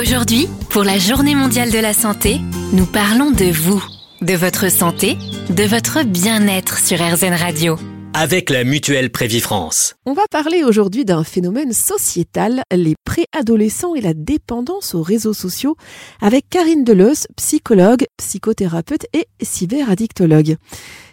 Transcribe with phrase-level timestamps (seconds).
[0.00, 2.38] Aujourd'hui, pour la Journée mondiale de la santé,
[2.72, 3.84] nous parlons de vous,
[4.22, 5.16] de votre santé,
[5.50, 7.74] de votre bien-être sur RZN Radio.
[8.14, 9.96] Avec la mutuelle Prévifrance.
[10.06, 15.76] On va parler aujourd'hui d'un phénomène sociétal, les préadolescents et la dépendance aux réseaux sociaux,
[16.22, 20.56] avec Karine Deleuze, psychologue, psychothérapeute et cyberaddictologue.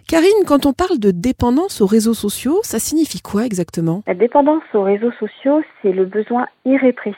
[0.07, 4.03] Karine, quand on parle de dépendance aux réseaux sociaux, ça signifie quoi exactement?
[4.07, 7.17] La dépendance aux réseaux sociaux, c'est le besoin irrépressible,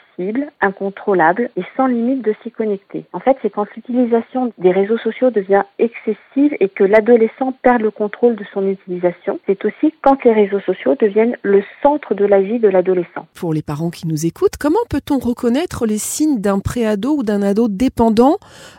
[0.60, 3.04] incontrôlable et sans limite de s'y connecter.
[3.12, 7.90] En fait, c'est quand l'utilisation des réseaux sociaux devient excessive et que l'adolescent perd le
[7.90, 9.38] contrôle de son utilisation.
[9.46, 13.26] C'est aussi quand les réseaux sociaux deviennent le centre de la vie de l'adolescent.
[13.34, 17.42] Pour les parents qui nous écoutent, comment peut-on reconnaître les signes d'un préado ou d'un
[17.42, 18.36] ado dépendant,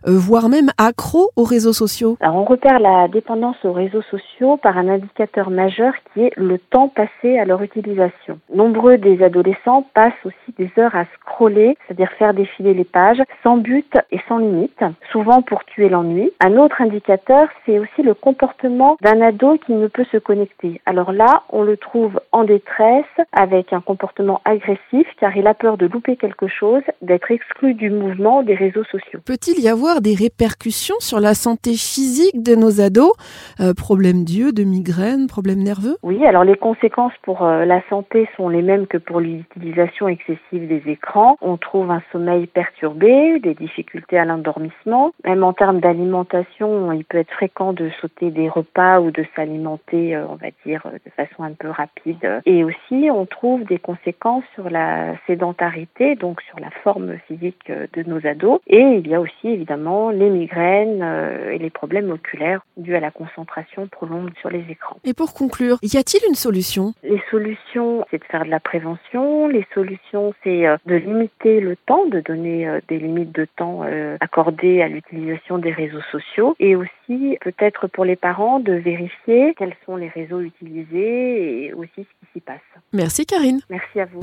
[0.08, 2.18] euh, voire même accro aux réseaux sociaux?
[2.20, 6.58] Alors, on repère la dépendance aux réseaux sociaux par un indicateur majeur qui est le
[6.58, 8.40] temps passé à leur utilisation.
[8.54, 13.58] Nombreux des adolescents passent aussi des heures à scroller, c'est-à-dire faire défiler les pages, sans
[13.58, 16.32] but et sans limite, souvent pour tuer l'ennui.
[16.40, 20.82] Un autre indicateur, c'est aussi le comportement d'un ado qui ne peut se connecter.
[20.86, 25.78] Alors là, on le trouve en détresse, avec un comportement agressif, car il a peur
[25.78, 29.20] de louper quelque chose, d'être exclu du mouvement des réseaux sociaux.
[29.26, 33.14] Peut-il y avoir des répercussions sur la santé physique de nos ados?
[33.60, 35.98] Euh, Problèmes d'yeux, de migraines, problèmes nerveux?
[36.04, 40.68] Oui, alors les conséquences pour euh, la santé sont les mêmes que pour l'utilisation excessive
[40.68, 41.21] des écrans.
[41.42, 45.12] On trouve un sommeil perturbé, des difficultés à l'endormissement.
[45.26, 50.16] Même en termes d'alimentation, il peut être fréquent de sauter des repas ou de s'alimenter,
[50.16, 52.42] euh, on va dire, de façon un peu rapide.
[52.46, 57.88] Et aussi, on trouve des conséquences sur la sédentarité, donc sur la forme physique euh,
[57.94, 58.60] de nos ados.
[58.68, 61.04] Et il y a aussi évidemment les migraines
[61.52, 64.98] et les problèmes oculaires dus à la concentration trop longue sur les écrans.
[65.04, 66.94] Et pour conclure, y a-t-il une solution?
[67.04, 69.48] Les solutions, c'est de faire de la prévention.
[69.48, 73.82] Les solutions, c'est euh, de limiter le temps, de donner euh, des limites de temps
[73.84, 76.56] euh, accordées à l'utilisation des réseaux sociaux.
[76.60, 81.90] Et aussi, peut-être pour les parents, de vérifier quels sont les réseaux utilisés et aussi
[81.98, 82.60] ce qui s'y passe.
[82.94, 83.62] Merci Karine.
[83.70, 84.22] Merci à vous.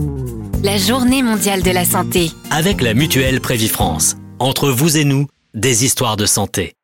[0.65, 2.29] La Journée mondiale de la santé.
[2.51, 4.17] Avec la mutuelle Prévifrance.
[4.39, 6.78] Entre vous et nous, des histoires de santé.